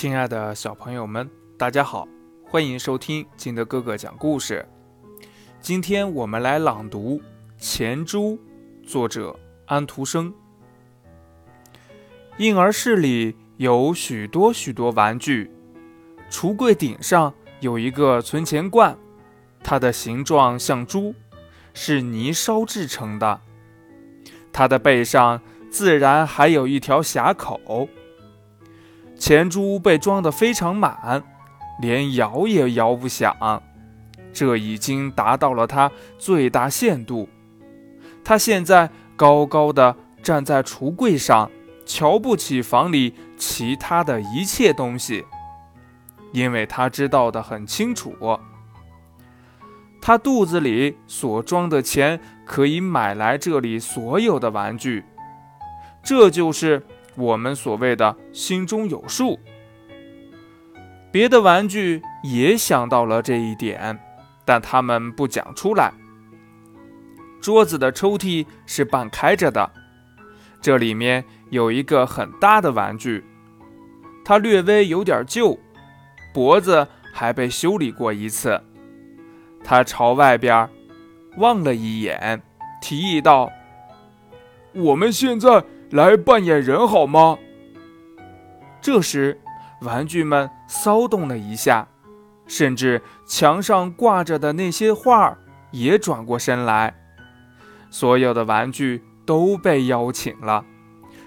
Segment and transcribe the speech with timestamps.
[0.00, 2.08] 亲爱的小朋友们，大家好，
[2.46, 4.66] 欢迎收听金德哥哥讲故事。
[5.60, 7.18] 今天我们来朗读
[7.58, 8.38] 《钱猪》，
[8.88, 10.32] 作者安徒生。
[12.38, 15.50] 婴儿室里有许多许多玩具，
[16.30, 18.96] 橱柜顶上有一个存钱罐，
[19.62, 21.14] 它的形状像猪，
[21.74, 23.42] 是泥烧制成的。
[24.50, 27.86] 它的背上自然还有一条峡口。
[29.20, 31.22] 钱珠被装得非常满，
[31.78, 33.62] 连摇也摇不响，
[34.32, 37.28] 这已经达到了它最大限度。
[38.24, 41.50] 他现在高高的站在橱柜上，
[41.84, 45.22] 瞧不起房里其他的一切东西，
[46.32, 48.14] 因为他知道的很清楚，
[50.00, 55.04] 他肚子里所装的钱可以买来这里所有的玩具，
[56.02, 56.82] 这就是。
[57.16, 59.38] 我们所谓的心中有数，
[61.10, 63.98] 别的玩具也想到了这一点，
[64.44, 65.92] 但他们不讲出来。
[67.40, 69.70] 桌子的抽屉是半开着的，
[70.60, 73.24] 这里面有一个很大的玩具，
[74.24, 75.58] 它略微有点旧，
[76.32, 78.60] 脖子还被修理过一次。
[79.64, 80.68] 他朝外边
[81.38, 82.40] 望了一眼，
[82.80, 83.50] 提议道
[84.72, 87.38] ：“我们现在。”来扮演人好吗？
[88.80, 89.40] 这时，
[89.82, 91.88] 玩具们骚动了一下，
[92.46, 95.36] 甚至墙上挂着的那些画
[95.72, 96.94] 也转过身来。
[97.90, 100.64] 所有的玩具都被邀请了，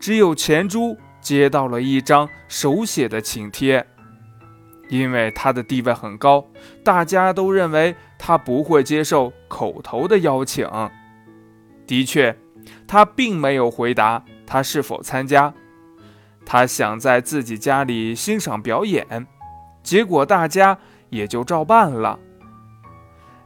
[0.00, 3.86] 只有钱珠接到了一张手写的请帖。
[4.88, 6.46] 因为他的地位很高，
[6.82, 10.66] 大家都认为他不会接受口头的邀请。
[11.86, 12.34] 的确，
[12.86, 14.24] 他并没有回答。
[14.46, 15.52] 他是否参加？
[16.44, 19.26] 他想在自己家里欣赏表演，
[19.82, 20.78] 结果大家
[21.10, 22.20] 也就照办了。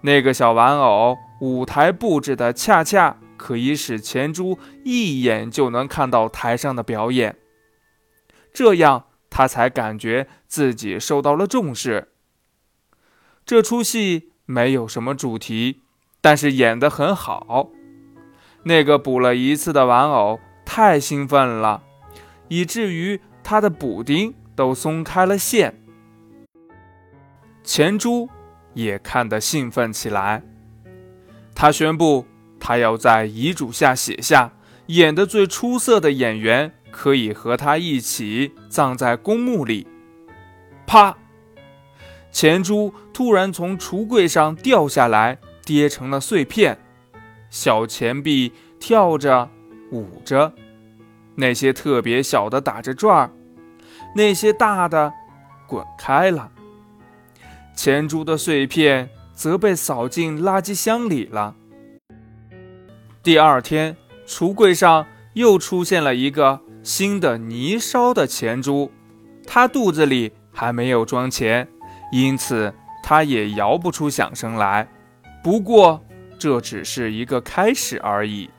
[0.00, 7.36] 那个小玩偶舞台布置的恰恰可以使钱珠一眼就能看到台上的表演，
[8.52, 12.08] 这样他才感觉自己受到了重视。
[13.46, 15.82] 这出戏没有什么主题，
[16.20, 17.70] 但是演得很好。
[18.64, 20.40] 那个补了一次的玩偶。
[20.78, 21.82] 太兴奋了，
[22.46, 25.82] 以至于他的补丁都松开了线。
[27.64, 28.28] 钱珠
[28.74, 30.40] 也看得兴奋起来。
[31.52, 32.24] 他宣布，
[32.60, 34.52] 他要在遗嘱下写下，
[34.86, 39.84] 演得最出色的演员可以和他一起葬在公墓里。
[40.86, 41.18] 啪！
[42.30, 46.78] 钱珠突然从橱柜上掉下来，跌成了碎片。
[47.50, 49.50] 小钱币跳着。
[49.90, 50.52] 舞着，
[51.38, 53.30] 那些特别小的打着转儿，
[54.16, 55.12] 那些大的
[55.68, 56.50] 滚开了。
[57.76, 61.54] 钱珠的碎片则被扫进垃圾箱里了。
[63.22, 63.96] 第二天，
[64.26, 68.90] 橱柜上又出现了一个新的泥烧的钱珠，
[69.46, 71.68] 它肚子里还没有装钱，
[72.10, 74.88] 因此它也摇不出响声来。
[75.44, 76.04] 不过，
[76.36, 78.50] 这只是一个开始而已。